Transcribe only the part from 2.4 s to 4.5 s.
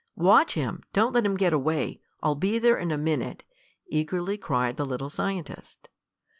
there in a minute!" eagerly